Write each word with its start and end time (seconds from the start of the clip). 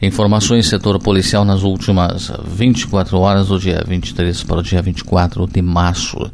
Informações 0.00 0.66
setor 0.66 0.98
policial 0.98 1.42
nas 1.42 1.62
últimas 1.62 2.30
24 2.44 3.18
horas 3.18 3.48
do 3.48 3.58
dia 3.58 3.82
23 3.86 4.42
para 4.42 4.58
o 4.58 4.62
dia 4.62 4.82
24 4.82 5.46
de 5.46 5.62
março. 5.62 6.30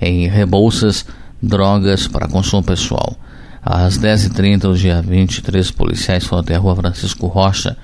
Em 0.00 0.28
Rebouças, 0.28 1.04
drogas 1.42 2.06
para 2.06 2.28
consumo 2.28 2.62
pessoal. 2.62 3.16
Às 3.60 3.98
10h30 3.98 4.58
do 4.60 4.76
dia 4.76 5.02
23, 5.02 5.68
policiais 5.72 6.24
foram 6.24 6.42
até 6.42 6.54
a 6.54 6.60
rua 6.60 6.76
Francisco 6.76 7.26
Rocha. 7.26 7.76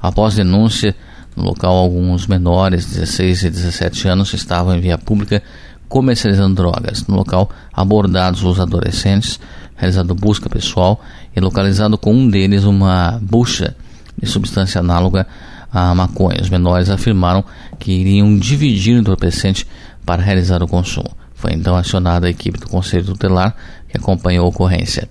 Após 0.00 0.36
denúncia, 0.36 0.96
no 1.36 1.44
local 1.44 1.74
alguns 1.74 2.26
menores, 2.26 2.86
16 2.86 3.42
e 3.42 3.50
17 3.50 4.08
anos, 4.08 4.32
estavam 4.32 4.74
em 4.74 4.80
via 4.80 4.96
pública 4.96 5.42
comercializando 5.86 6.54
drogas. 6.54 7.06
No 7.06 7.16
local, 7.16 7.50
abordados 7.70 8.42
os 8.42 8.58
adolescentes, 8.58 9.38
realizando 9.76 10.14
busca 10.14 10.48
pessoal 10.48 10.98
e 11.36 11.40
localizado 11.40 11.98
com 11.98 12.14
um 12.14 12.30
deles 12.30 12.64
uma 12.64 13.18
bucha 13.20 13.76
de 14.20 14.28
substância 14.28 14.80
análoga 14.80 15.26
à 15.72 15.94
maconha. 15.94 16.40
Os 16.40 16.48
menores 16.48 16.90
afirmaram 16.90 17.44
que 17.78 17.92
iriam 17.92 18.38
dividir 18.38 18.96
o 18.96 19.00
entorpecente 19.00 19.66
para 20.04 20.22
realizar 20.22 20.62
o 20.62 20.68
consumo. 20.68 21.10
Foi 21.34 21.52
então 21.52 21.76
acionada 21.76 22.26
a 22.26 22.30
equipe 22.30 22.58
do 22.58 22.68
Conselho 22.68 23.04
Tutelar 23.04 23.54
que 23.88 23.96
acompanhou 23.96 24.46
a 24.46 24.48
ocorrência. 24.48 25.08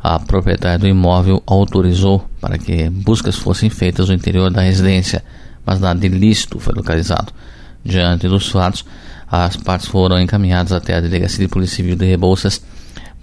A 0.00 0.18
proprietária 0.18 0.78
do 0.78 0.86
imóvel 0.86 1.42
autorizou 1.46 2.28
para 2.40 2.58
que 2.58 2.88
buscas 2.90 3.36
fossem 3.36 3.70
feitas 3.70 4.08
no 4.08 4.14
interior 4.14 4.50
da 4.50 4.60
residência, 4.60 5.24
mas 5.64 5.80
nada 5.80 6.04
ilícito 6.04 6.58
foi 6.58 6.74
localizado. 6.74 7.32
Diante 7.84 8.28
dos 8.28 8.48
fatos, 8.48 8.84
as 9.30 9.56
partes 9.56 9.88
foram 9.88 10.20
encaminhadas 10.20 10.72
até 10.72 10.94
a 10.94 11.00
Delegacia 11.00 11.40
de 11.40 11.48
Polícia 11.48 11.76
Civil 11.76 11.96
de 11.96 12.04
Rebouças 12.04 12.62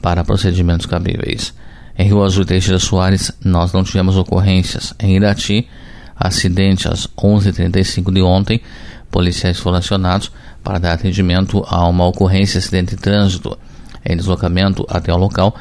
para 0.01 0.23
procedimentos 0.23 0.87
cabíveis. 0.87 1.53
Em 1.97 2.05
Rio 2.05 2.23
Azul 2.23 2.45
Teixeira 2.45 2.79
Soares, 2.79 3.31
nós 3.43 3.73
não 3.73 3.83
tivemos 3.83 4.17
ocorrências. 4.17 4.93
Em 4.99 5.15
Irati, 5.15 5.67
acidente 6.15 6.87
às 6.87 7.07
11h35 7.07 8.13
de 8.13 8.21
ontem, 8.21 8.61
policiais 9.09 9.59
foram 9.59 9.77
acionados 9.77 10.31
para 10.63 10.79
dar 10.79 10.93
atendimento 10.93 11.63
a 11.67 11.87
uma 11.87 12.07
ocorrência 12.07 12.59
de 12.59 12.65
acidente 12.65 12.95
de 12.95 13.01
trânsito. 13.01 13.57
Em 14.05 14.15
deslocamento 14.15 14.85
até 14.89 15.13
o 15.13 15.17
local, 15.17 15.55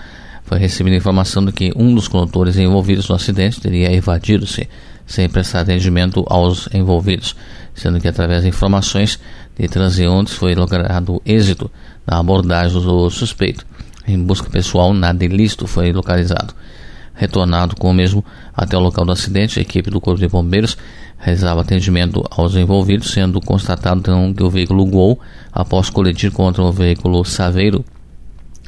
foi 0.45 0.59
recebida 0.59 0.97
informação 0.97 1.45
de 1.45 1.53
que 1.53 1.73
um 1.77 1.95
dos 1.95 2.09
condutores 2.09 2.57
envolvidos 2.57 3.09
no 3.09 3.15
acidente 3.15 3.61
teria 3.61 3.93
evadido-se 3.93 4.69
sem 5.07 5.29
prestar 5.29 5.61
atendimento 5.61 6.25
aos 6.29 6.69
envolvidos, 6.73 7.35
sendo 7.75 8.01
que 8.01 8.09
através 8.09 8.43
de 8.43 8.49
informações 8.49 9.19
de 9.59 9.69
transeuntes 9.69 10.35
foi 10.35 10.55
logrado 10.55 11.21
êxito 11.27 11.71
na 12.07 12.19
abordagem 12.19 12.81
do 12.81 13.11
suspeito. 13.11 13.67
Em 14.11 14.21
busca 14.21 14.51
pessoal, 14.51 14.93
nada 14.93 15.25
ilícito 15.25 15.69
foi 15.69 15.93
localizado. 15.93 16.53
Retornado 17.15 17.77
com 17.77 17.91
o 17.91 17.95
mesmo 17.95 18.25
até 18.53 18.77
o 18.77 18.81
local 18.81 19.05
do 19.05 19.13
acidente, 19.13 19.61
a 19.61 19.63
equipe 19.63 19.89
do 19.89 20.01
Corpo 20.01 20.19
de 20.19 20.27
Bombeiros 20.27 20.77
realizava 21.17 21.61
atendimento 21.61 22.25
aos 22.29 22.57
envolvidos, 22.57 23.13
sendo 23.13 23.41
constatado 23.41 24.01
então, 24.01 24.35
que 24.35 24.43
o 24.43 24.51
veículo 24.51 24.85
Gol, 24.85 25.21
após 25.53 25.91
colidir 25.91 26.33
contra 26.33 26.61
o 26.61 26.73
veículo 26.73 27.25
Saveiro, 27.25 27.85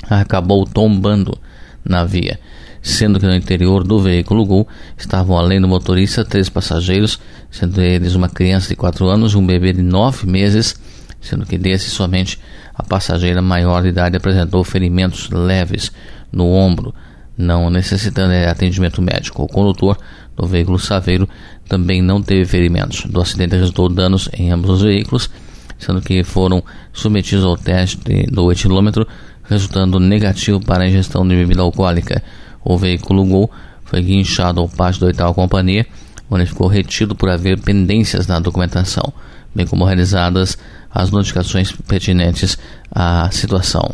acabou 0.09 0.65
tombando 0.65 1.37
na 1.85 2.05
via 2.05 2.39
sendo 2.81 3.21
que 3.21 3.27
no 3.27 3.35
interior 3.35 3.85
do 3.85 4.01
veículo 4.01 4.45
Gol 4.45 4.69
estavam 4.99 5.39
além 5.39 5.61
do 5.61 5.69
motorista 5.69 6.25
três 6.25 6.49
passageiros, 6.49 7.19
sendo 7.49 7.81
eles 7.81 8.17
uma 8.17 8.29
criança 8.29 8.69
de 8.69 8.75
4 8.75 9.07
anos 9.07 9.33
e 9.33 9.37
um 9.37 9.47
bebê 9.47 9.73
de 9.73 9.83
9 9.83 10.27
meses, 10.27 10.75
sendo 11.21 11.47
que 11.47 11.57
desse 11.57 11.91
somente 11.91 12.41
a 12.83 12.89
passageira 12.89 13.41
maior 13.41 13.83
de 13.83 13.89
idade 13.89 14.17
apresentou 14.17 14.65
ferimentos 14.65 15.31
leves 15.31 15.93
no 16.33 16.47
ombro, 16.47 16.93
não 17.39 17.71
necessitando 17.71 18.33
de 18.33 18.45
atendimento 18.45 19.01
médico. 19.01 19.43
O 19.43 19.49
condutor 19.49 19.97
do 20.37 20.47
veículo 20.47 20.79
Saveiro 20.79 21.29
também 21.69 22.03
não 22.03 22.21
teve 22.21 22.45
ferimentos. 22.45 23.05
Do 23.05 23.21
acidente 23.21 23.57
resultou 23.57 23.89
danos 23.89 24.29
em 24.33 24.51
ambos 24.51 24.71
os 24.71 24.83
veículos, 24.83 25.31
sendo 25.79 26.01
que 26.01 26.25
foram 26.25 26.63
submetidos 26.93 27.45
ao 27.45 27.57
teste 27.57 27.99
do 28.31 28.51
etilômetro, 28.51 29.07
resultando 29.45 30.01
negativo 30.01 30.61
para 30.61 30.85
a 30.85 30.89
ingestão 30.89 31.27
de 31.27 31.37
bebida 31.37 31.63
alcoólica. 31.63 32.23
O 32.65 32.77
veículo 32.77 33.25
Gol 33.25 33.51
foi 33.85 34.03
guinchado 34.03 34.61
ao 34.61 34.69
pátio 34.69 35.01
da 35.01 35.07
oitava 35.07 35.35
companhia, 35.35 35.87
onde 36.31 36.47
ficou 36.47 36.67
retido 36.67 37.15
por 37.15 37.29
haver 37.29 37.61
pendências 37.61 38.27
na 38.27 38.41
documentação, 38.41 39.13
bem 39.55 39.67
como 39.67 39.85
realizadas 39.85 40.57
as 40.91 41.11
notificações 41.11 41.73
pertinentes 41.73 42.59
à 42.91 43.31
situação. 43.31 43.91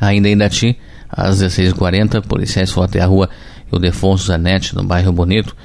Ainda 0.00 0.28
em 0.28 0.32
Irati, 0.32 0.78
às 1.08 1.40
16h40, 1.42 2.22
policiais 2.22 2.70
foram 2.70 2.86
até 2.86 3.00
a 3.00 3.06
rua 3.06 3.28
Ildefonso 3.72 4.26
Zanetti, 4.26 4.74
no 4.74 4.84
bairro 4.84 5.12
Bonito, 5.12 5.56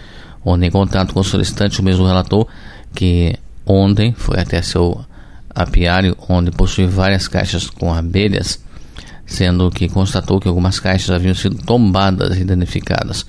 onde, 0.43 0.65
em 0.65 0.71
contato 0.71 1.13
com 1.13 1.19
o 1.19 1.23
solicitante, 1.23 1.79
o 1.79 1.83
mesmo 1.83 2.05
relatou 2.05 2.47
que 2.95 3.35
ontem 3.65 4.13
foi 4.13 4.39
até 4.39 4.61
seu 4.61 5.03
apiário, 5.53 6.15
onde 6.29 6.51
possui 6.51 6.85
várias 6.85 7.27
caixas 7.27 7.69
com 7.69 7.93
abelhas 7.93 8.59
sendo 9.31 9.71
que 9.71 9.87
constatou 9.87 10.39
que 10.39 10.47
algumas 10.47 10.79
caixas 10.79 11.09
haviam 11.09 11.33
sido 11.33 11.55
tombadas 11.63 12.37
e 12.37 12.43
danificadas. 12.43 13.25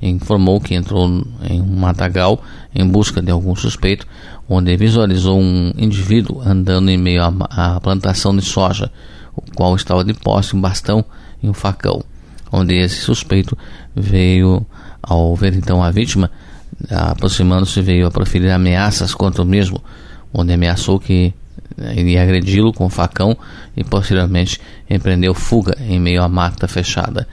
Informou 0.00 0.60
que 0.60 0.74
entrou 0.74 1.08
em 1.48 1.60
um 1.60 1.76
matagal 1.76 2.42
em 2.74 2.86
busca 2.86 3.22
de 3.22 3.30
algum 3.30 3.56
suspeito, 3.56 4.06
onde 4.48 4.76
visualizou 4.76 5.40
um 5.40 5.72
indivíduo 5.76 6.42
andando 6.44 6.90
em 6.90 6.98
meio 6.98 7.22
à 7.22 7.80
plantação 7.80 8.36
de 8.36 8.42
soja, 8.42 8.92
o 9.34 9.42
qual 9.54 9.74
estava 9.74 10.04
de 10.04 10.12
posse 10.14 10.54
um 10.54 10.60
bastão 10.60 11.04
e 11.42 11.48
um 11.48 11.54
facão, 11.54 12.02
onde 12.52 12.74
esse 12.74 12.96
suspeito 12.96 13.56
veio, 13.94 14.64
ao 15.02 15.34
ver 15.34 15.54
então 15.54 15.82
a 15.82 15.90
vítima, 15.90 16.30
aproximando-se, 16.90 17.80
veio 17.80 18.06
a 18.06 18.10
proferir 18.10 18.50
ameaças 18.50 19.14
contra 19.14 19.42
o 19.42 19.46
mesmo, 19.46 19.82
onde 20.32 20.52
ameaçou 20.52 21.00
que 21.00 21.32
iria 21.94 22.22
agredi-lo 22.22 22.72
com 22.72 22.86
um 22.86 22.90
facão 22.90 23.36
e 23.76 23.82
posteriormente 23.82 24.60
empreendeu 24.88 25.34
fuga 25.34 25.76
em 25.80 25.98
meio 25.98 26.22
à 26.22 26.28
mata 26.28 26.68
fechada. 26.68 27.26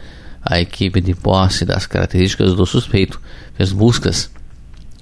A 0.46 0.59
equipe 0.59 1.00
de 1.00 1.16
posse 1.16 1.66
das 1.66 1.86
características 1.86 2.54
do 2.54 2.66
suspeito 2.66 3.20
fez 3.56 3.72
buscas 3.72 4.30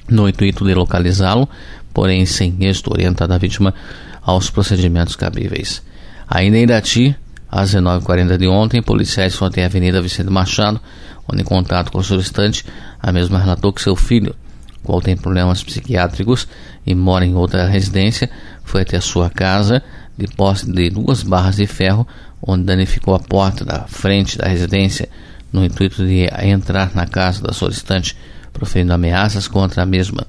no 0.07 0.27
intuito 0.27 0.65
de 0.65 0.73
localizá-lo, 0.73 1.49
porém 1.93 2.25
sem 2.25 2.55
êxito, 2.63 2.91
orientada 2.91 3.35
a 3.35 3.37
vítima 3.37 3.73
aos 4.21 4.49
procedimentos 4.49 5.15
cabíveis. 5.15 5.81
Ainda 6.27 6.57
em 6.57 6.63
Irati, 6.63 7.15
às 7.49 7.73
19h40 7.73 8.37
de 8.37 8.47
ontem, 8.47 8.81
policiais 8.81 9.35
foram 9.35 9.49
até 9.49 9.63
a 9.63 9.65
Avenida 9.65 10.01
Vicente 10.01 10.29
Machado, 10.29 10.79
onde 11.27 11.41
em 11.41 11.45
contato 11.45 11.91
com 11.91 11.97
o 11.97 12.03
solicitante, 12.03 12.65
a 13.01 13.11
mesma 13.11 13.39
relatou 13.39 13.73
que 13.73 13.81
seu 13.81 13.95
filho 13.95 14.35
qual 14.83 15.01
tem 15.01 15.15
problemas 15.15 15.63
psiquiátricos 15.63 16.47
e 16.85 16.95
mora 16.95 17.25
em 17.25 17.35
outra 17.35 17.67
residência, 17.67 18.29
foi 18.63 18.81
até 18.81 18.99
sua 18.99 19.29
casa 19.29 19.83
de 20.17 20.27
posse 20.27 20.71
de 20.71 20.89
duas 20.89 21.23
barras 21.23 21.55
de 21.55 21.67
ferro, 21.67 22.07
onde 22.41 22.63
danificou 22.63 23.13
a 23.13 23.19
porta 23.19 23.63
da 23.63 23.81
frente 23.87 24.37
da 24.37 24.47
residência 24.47 25.07
no 25.51 25.65
intuito 25.65 26.05
de 26.05 26.29
entrar 26.43 26.95
na 26.95 27.05
casa 27.05 27.41
da 27.41 27.53
solicitante, 27.53 28.15
proferindo 28.53 28.93
ameaças 28.93 29.47
contra 29.47 29.83
a 29.83 29.85
mesma, 29.85 30.25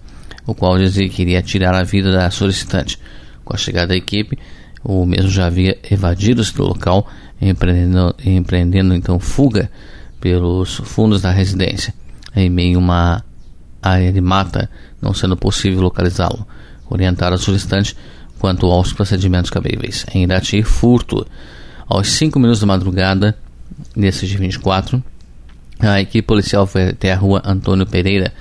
o 0.47 0.55
qual 0.55 0.79
dizia 0.79 1.09
que 1.09 1.23
iria 1.23 1.43
tirar 1.43 1.75
a 1.75 1.83
vida 1.83 2.11
da 2.11 2.31
solicitante. 2.31 2.99
Com 3.45 3.55
a 3.55 3.59
chegada 3.59 3.89
da 3.89 3.97
equipe, 3.97 4.39
o 4.83 5.05
mesmo 5.07 5.31
já 5.31 5.47
havia 5.47 5.79
evadido-se 5.91 6.55
do 6.55 6.65
local, 6.65 7.09
empreendendo, 7.41 8.15
empreendendo 8.25 8.95
então 8.95 9.19
fuga 9.19 9.71
pelos 10.21 10.77
fundos 10.77 11.23
da 11.23 11.31
residência, 11.31 11.95
em 12.35 12.49
meio 12.49 12.79
a 12.79 12.81
uma 12.81 13.25
área 13.83 14.13
de 14.13 14.21
mata, 14.21 14.71
não 15.01 15.13
sendo 15.13 15.37
possível 15.37 15.81
localizá-lo. 15.81 16.47
Orientar 16.89 17.33
a 17.33 17.39
solicitante 17.39 17.97
quanto 18.39 18.67
aos 18.67 18.93
procedimentos 18.93 19.51
cabíveis. 19.51 20.05
Em 20.15 20.25
Irati, 20.25 20.63
furto. 20.63 21.27
Aos 21.89 22.09
5 22.09 22.39
minutos 22.39 22.61
da 22.61 22.67
madrugada 22.67 23.37
desse 23.97 24.27
dia 24.27 24.39
24, 24.39 25.03
a 25.91 26.01
equipe 26.01 26.27
policial 26.27 26.67
foi 26.67 26.91
até 26.91 27.13
a 27.13 27.17
rua 27.17 27.43
Antônio 27.45 27.87
Pereira, 27.87 28.33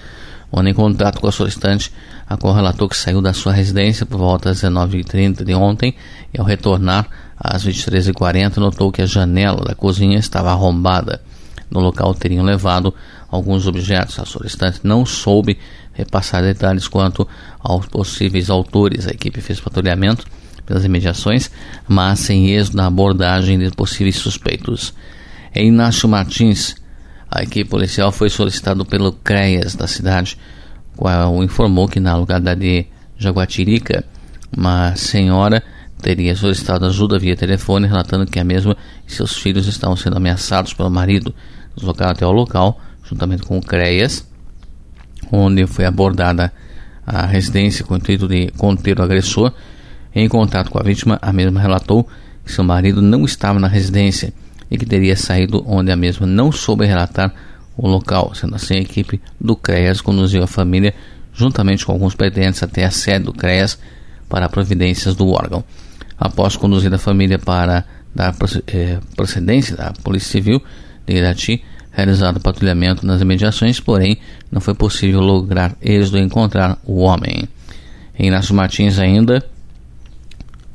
onde, 0.52 0.70
em 0.70 0.74
contato 0.74 1.20
com 1.20 1.28
a 1.28 1.32
solicitante, 1.32 1.92
a 2.28 2.38
qual 2.38 2.54
relatou 2.54 2.88
que 2.88 2.96
saiu 2.96 3.22
da 3.22 3.34
sua 3.34 3.54
residência 3.54 4.06
por 4.06 4.18
volta 4.18 4.50
das 4.50 4.62
19h30 4.62 5.44
de 5.44 5.54
ontem 5.54 5.96
e, 6.34 6.40
ao 6.40 6.46
retornar 6.46 7.08
às 7.38 7.66
23h40, 7.66 8.58
notou 8.58 8.92
que 8.92 9.02
a 9.02 9.06
janela 9.06 9.64
da 9.66 9.76
cozinha 9.76 10.18
estava 10.18 10.52
arrombada. 10.52 11.22
No 11.70 11.80
local 11.80 12.14
teriam 12.14 12.44
levado 12.44 12.94
alguns 13.30 13.66
objetos. 13.66 14.20
A 14.20 14.26
solicitante 14.26 14.82
não 14.84 15.06
soube 15.06 15.58
repassar 15.94 16.44
detalhes 16.44 16.88
quanto 16.88 17.28
aos 17.60 17.86
possíveis 17.88 18.50
autores. 18.50 19.08
A 19.08 19.12
equipe 19.12 19.42
fez 19.42 19.60
patrulhamento 19.60 20.26
pelas 20.66 20.86
imediações, 20.86 21.50
mas 21.88 22.20
sem 22.20 22.52
êxito 22.52 22.78
na 22.78 22.88
abordagem 22.88 23.58
de 23.58 23.72
possíveis 23.72 24.18
suspeitos. 24.18 24.94
Inácio 25.56 26.08
Martins, 26.08 26.76
a 27.32 27.44
equipe 27.44 27.70
policial 27.70 28.12
foi 28.12 28.30
solicitada 28.30 28.84
pelo 28.84 29.14
CREAS 29.14 29.74
da 29.74 29.88
cidade, 29.88 30.38
qual 30.98 31.42
informou 31.42 31.88
que 31.88 31.98
na 31.98 32.18
localidade 32.18 32.60
de 32.60 32.86
Jaguatirica, 33.18 34.04
uma 34.56 34.94
senhora 34.98 35.64
teria 36.02 36.36
solicitado 36.36 36.86
ajuda 36.86 37.18
via 37.18 37.38
telefone, 37.38 37.88
relatando 37.88 38.26
que 38.26 38.38
a 38.38 38.44
mesma 38.44 38.76
e 39.08 39.12
seus 39.14 39.38
filhos 39.38 39.66
estavam 39.68 39.96
sendo 39.96 40.18
ameaçados 40.18 40.74
pelo 40.74 40.90
marido. 40.92 41.34
Deslocaram 41.74 42.12
até 42.12 42.26
o 42.26 42.32
local, 42.32 42.82
juntamente 43.10 43.44
com 43.44 43.58
o 43.58 43.62
CREAS, 43.62 44.28
onde 45.32 45.66
foi 45.68 45.86
abordada 45.86 46.52
a 47.08 47.26
residência 47.26 47.86
com 47.86 47.94
o 47.94 47.98
intuito 47.98 48.28
de 48.28 48.52
conter 48.58 49.00
o 49.00 49.04
agressor. 49.04 49.54
Em 50.14 50.28
contato 50.28 50.70
com 50.70 50.80
a 50.80 50.84
vítima, 50.84 51.18
a 51.22 51.32
mesma 51.32 51.62
relatou 51.62 52.06
que 52.44 52.52
seu 52.52 52.64
marido 52.64 53.02
não 53.02 53.24
estava 53.24 53.58
na 53.58 53.70
residência 53.70 54.34
e 54.72 54.78
que 54.78 54.86
teria 54.86 55.18
saído 55.18 55.62
onde 55.68 55.92
a 55.92 55.96
mesma 55.98 56.26
não 56.26 56.52
soube 56.52 56.86
relatar 56.86 57.34
o 57.78 57.88
local. 57.88 58.34
Sendo 58.34 58.56
assim, 58.56 58.76
a 58.76 58.80
equipe 58.80 59.22
do 59.40 59.56
CREAS 59.56 60.00
conduziu 60.00 60.42
a 60.42 60.48
família, 60.48 60.96
juntamente 61.34 61.86
com 61.86 61.92
alguns 61.92 62.16
pertences, 62.16 62.64
até 62.64 62.86
a 62.86 62.90
sede 62.90 63.26
do 63.26 63.34
CREAS 63.34 63.78
para 64.30 64.48
providências 64.48 65.14
do 65.14 65.28
órgão. 65.28 65.64
Após 66.18 66.56
conduzir 66.56 66.94
a 66.94 66.98
família 66.98 67.38
para 67.38 67.84
dar 68.16 68.34
eh, 68.68 69.00
procedência 69.16 69.76
da 69.76 69.92
Polícia 70.04 70.32
Civil 70.32 70.64
de 71.06 71.16
Irati, 71.16 71.64
realizado 71.92 72.40
patrulhamento 72.40 73.06
nas 73.06 73.22
imediações, 73.22 73.80
porém 73.80 74.18
não 74.50 74.62
foi 74.62 74.74
possível 74.74 75.20
lograr 75.20 75.76
êxito 75.82 76.18
encontrar 76.18 76.78
o 76.86 77.00
homem. 77.00 77.50
Inácio 78.18 78.56
Martins 78.56 79.00
ainda 79.00 79.44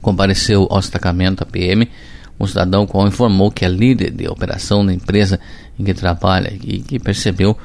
compareceu 0.02 0.66
ao 0.70 0.80
destacamento 0.80 1.44
da 1.44 1.50
PM, 1.50 1.88
um 2.38 2.46
cidadão 2.46 2.86
qual 2.86 3.06
informou 3.06 3.50
que 3.50 3.64
é 3.64 3.68
líder 3.68 4.10
de 4.10 4.28
operação 4.28 4.84
da 4.84 4.92
empresa 4.92 5.40
em 5.78 5.84
que 5.84 5.94
trabalha 5.94 6.52
e 6.52 6.80
que 6.80 6.98
percebeu 6.98 7.56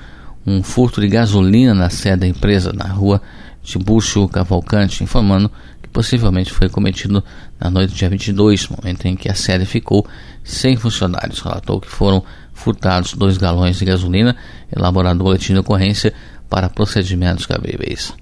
um 0.46 0.64
furto 0.64 1.02
de 1.02 1.08
gasolina 1.08 1.74
na 1.74 1.90
sede 1.90 2.22
da 2.22 2.28
empresa 2.28 2.74
na 2.74 2.88
rua 2.88 3.22
Tiburcio 3.64 4.28
Cavalcante, 4.28 5.04
informando 5.04 5.52
que 5.82 5.90
possivelmente 5.90 6.52
foi 6.52 6.68
cometido 6.68 7.24
na 7.60 7.70
noite 7.70 7.92
do 7.92 7.96
dia 7.96 8.10
22, 8.10 8.68
momento 8.70 9.06
em 9.06 9.16
que 9.16 9.30
a 9.30 9.36
sede 9.36 9.66
ficou 9.66 10.06
sem 10.44 10.76
funcionários. 10.76 11.40
Relatou 11.40 11.80
que 11.80 11.88
foram 11.88 12.24
furtados 12.54 13.14
dois 13.14 13.38
galões 13.38 13.78
de 13.78 13.86
gasolina, 13.86 14.36
elaborado 14.76 15.24
boletim 15.24 15.54
de 15.54 15.60
ocorrência 15.60 16.14
para 16.50 16.70
procedimentos 16.70 17.46
cabíveis. 17.46 18.14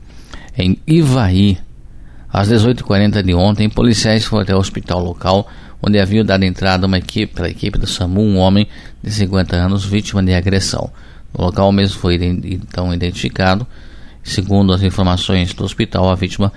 Em 0.57 0.77
Ivaí, 0.85 1.57
às 2.31 2.49
18h40 2.49 3.23
de 3.23 3.33
ontem, 3.33 3.69
policiais 3.69 4.25
foram 4.25 4.43
até 4.43 4.55
o 4.55 4.59
hospital 4.59 5.01
local, 5.01 5.47
onde 5.81 5.99
haviam 5.99 6.25
dado 6.25 6.43
entrada 6.43 6.85
uma 6.85 6.97
equipe, 6.97 7.33
pela 7.33 7.49
equipe 7.49 7.77
do 7.77 7.87
SAMU, 7.87 8.21
um 8.21 8.37
homem 8.37 8.67
de 9.03 9.11
50 9.11 9.55
anos, 9.55 9.85
vítima 9.85 10.21
de 10.21 10.33
agressão. 10.33 10.91
No 11.35 11.45
local 11.45 11.71
mesmo 11.71 11.99
foi 11.99 12.15
então 12.15 12.93
identificado. 12.93 13.65
Segundo 14.23 14.73
as 14.73 14.83
informações 14.83 15.53
do 15.53 15.63
hospital, 15.63 16.09
a 16.09 16.15
vítima 16.15 16.51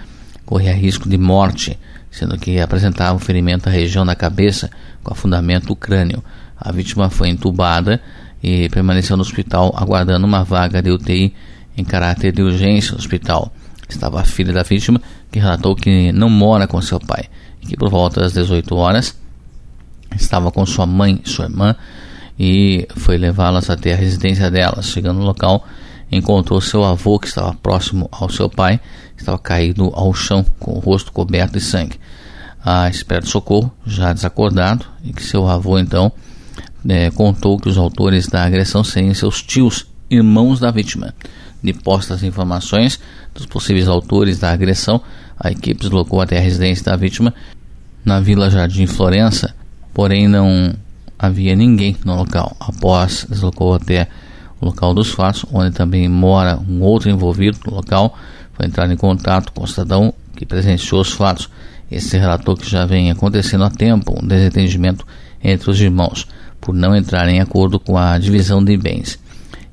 corria 0.44 0.74
risco 0.74 1.08
de 1.08 1.16
morte, 1.16 1.78
sendo 2.10 2.36
que 2.36 2.58
apresentava 2.58 3.14
um 3.14 3.18
ferimento 3.18 3.68
à 3.68 3.72
região 3.72 4.04
da 4.04 4.16
cabeça 4.16 4.70
com 5.02 5.12
afundamento 5.12 5.68
do 5.68 5.76
crânio. 5.76 6.22
A 6.58 6.72
vítima 6.72 7.08
foi 7.08 7.28
entubada 7.28 8.00
e 8.42 8.68
permaneceu 8.70 9.16
no 9.16 9.22
hospital 9.22 9.72
aguardando 9.76 10.26
uma 10.26 10.42
vaga 10.42 10.82
de 10.82 10.90
UTI 10.90 11.32
em 11.76 11.84
caráter 11.84 12.32
de 12.32 12.42
urgência 12.42 12.92
no 12.92 12.98
hospital. 12.98 13.52
Estava 13.88 14.20
a 14.20 14.24
filha 14.24 14.52
da 14.52 14.62
vítima, 14.62 15.00
que 15.30 15.38
relatou 15.38 15.76
que 15.76 16.10
não 16.12 16.28
mora 16.28 16.66
com 16.66 16.80
seu 16.80 16.98
pai 16.98 17.28
que 17.66 17.76
por 17.76 17.90
volta 17.90 18.20
das 18.20 18.32
18 18.32 18.74
horas 18.74 19.16
estava 20.14 20.50
com 20.50 20.64
sua 20.66 20.86
mãe 20.86 21.20
e 21.24 21.28
sua 21.28 21.46
irmã 21.46 21.74
e 22.38 22.86
foi 22.96 23.16
levá-las 23.18 23.70
até 23.70 23.92
a 23.92 23.96
residência 23.96 24.50
delas. 24.50 24.86
Chegando 24.86 25.20
no 25.20 25.24
local, 25.24 25.64
encontrou 26.10 26.60
seu 26.60 26.84
avô, 26.84 27.18
que 27.18 27.26
estava 27.26 27.54
próximo 27.54 28.08
ao 28.10 28.28
seu 28.28 28.48
pai, 28.48 28.80
estava 29.16 29.38
caído 29.38 29.90
ao 29.94 30.12
chão, 30.12 30.44
com 30.58 30.72
o 30.72 30.78
rosto 30.78 31.12
coberto 31.12 31.54
de 31.54 31.60
sangue. 31.60 31.98
A 32.64 32.88
espera 32.88 33.22
de 33.22 33.28
socorro, 33.28 33.72
já 33.86 34.12
desacordado, 34.12 34.86
e 35.02 35.12
que 35.12 35.22
seu 35.22 35.48
avô 35.48 35.78
então 35.78 36.12
é, 36.88 37.10
contou 37.10 37.58
que 37.58 37.68
os 37.68 37.78
autores 37.78 38.28
da 38.28 38.44
agressão 38.44 38.84
seriam 38.84 39.14
seus 39.14 39.42
tios, 39.42 39.86
irmãos 40.10 40.60
da 40.60 40.70
vítima. 40.70 41.14
De 41.62 41.72
postas 41.72 42.24
informações 42.24 42.98
dos 43.32 43.46
possíveis 43.46 43.88
autores 43.88 44.38
da 44.38 44.50
agressão, 44.50 45.00
a 45.42 45.50
equipe 45.50 45.80
deslocou 45.80 46.20
até 46.20 46.38
a 46.38 46.40
residência 46.40 46.84
da 46.84 46.96
vítima 46.96 47.34
na 48.04 48.20
Vila 48.20 48.48
Jardim 48.48 48.86
Florença, 48.86 49.52
porém 49.92 50.28
não 50.28 50.72
havia 51.18 51.56
ninguém 51.56 51.96
no 52.04 52.14
local. 52.14 52.56
Após 52.60 53.26
deslocou 53.28 53.74
até 53.74 54.06
o 54.60 54.66
local 54.66 54.94
dos 54.94 55.10
fatos, 55.10 55.44
onde 55.52 55.72
também 55.72 56.08
mora 56.08 56.56
um 56.68 56.80
outro 56.80 57.10
envolvido 57.10 57.58
no 57.66 57.74
local, 57.74 58.16
foi 58.52 58.66
entrar 58.66 58.88
em 58.90 58.96
contato 58.96 59.52
com 59.52 59.64
o 59.64 59.66
cidadão 59.66 60.14
que 60.36 60.46
presenciou 60.46 61.00
os 61.00 61.10
fatos. 61.10 61.50
Esse 61.90 62.16
relatou 62.16 62.56
que 62.56 62.70
já 62.70 62.86
vem 62.86 63.10
acontecendo 63.10 63.64
há 63.64 63.70
tempo 63.70 64.16
um 64.22 64.26
desentendimento 64.26 65.04
entre 65.42 65.68
os 65.68 65.80
irmãos 65.80 66.26
por 66.60 66.72
não 66.72 66.94
entrar 66.94 67.28
em 67.28 67.40
acordo 67.40 67.80
com 67.80 67.98
a 67.98 68.16
divisão 68.16 68.64
de 68.64 68.76
bens, 68.76 69.18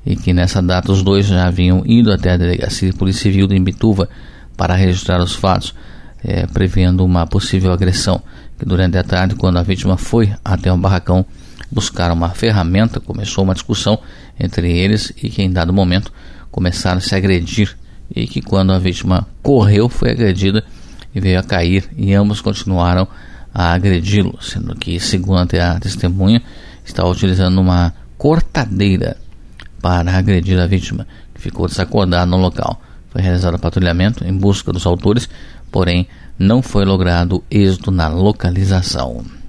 e 0.04 0.16
que 0.16 0.32
nessa 0.32 0.60
data 0.60 0.90
os 0.90 1.04
dois 1.04 1.26
já 1.26 1.46
haviam 1.46 1.84
ido 1.86 2.12
até 2.12 2.32
a 2.32 2.36
delegacia 2.36 2.90
de 2.90 2.96
Polícia 2.96 3.22
Civil 3.22 3.46
de 3.46 3.54
Imbituva 3.54 4.08
para 4.60 4.74
registrar 4.74 5.18
os 5.22 5.34
fatos, 5.34 5.74
é, 6.22 6.46
prevendo 6.46 7.02
uma 7.02 7.26
possível 7.26 7.72
agressão, 7.72 8.20
que 8.58 8.66
durante 8.66 8.98
a 8.98 9.02
tarde, 9.02 9.34
quando 9.34 9.56
a 9.56 9.62
vítima 9.62 9.96
foi 9.96 10.34
até 10.44 10.70
o 10.70 10.76
barracão 10.76 11.24
buscar 11.70 12.12
uma 12.12 12.28
ferramenta, 12.28 13.00
começou 13.00 13.42
uma 13.42 13.54
discussão 13.54 13.98
entre 14.38 14.70
eles 14.70 15.14
e 15.16 15.30
que 15.30 15.40
em 15.40 15.50
dado 15.50 15.72
momento 15.72 16.12
começaram 16.50 16.98
a 16.98 17.00
se 17.00 17.14
agredir 17.14 17.74
e 18.14 18.26
que 18.26 18.42
quando 18.42 18.70
a 18.70 18.78
vítima 18.78 19.26
correu 19.42 19.88
foi 19.88 20.10
agredida 20.10 20.62
e 21.14 21.20
veio 21.20 21.40
a 21.40 21.42
cair 21.42 21.88
e 21.96 22.12
ambos 22.12 22.42
continuaram 22.42 23.08
a 23.54 23.72
agredi-lo, 23.72 24.36
sendo 24.42 24.76
que, 24.76 25.00
segundo 25.00 25.38
a 25.54 25.80
testemunha, 25.80 26.42
estava 26.84 27.08
utilizando 27.08 27.58
uma 27.58 27.94
cortadeira 28.18 29.16
para 29.80 30.18
agredir 30.18 30.60
a 30.60 30.66
vítima, 30.66 31.06
que 31.34 31.40
ficou 31.40 31.66
desacordada 31.66 32.26
no 32.26 32.36
local. 32.36 32.78
Foi 33.10 33.20
realizado 33.20 33.58
patrulhamento 33.58 34.24
em 34.24 34.32
busca 34.32 34.72
dos 34.72 34.86
autores, 34.86 35.28
porém 35.70 36.08
não 36.38 36.62
foi 36.62 36.84
logrado 36.84 37.42
êxito 37.50 37.90
na 37.90 38.08
localização. 38.08 39.39